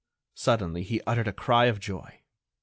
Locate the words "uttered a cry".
1.05-1.65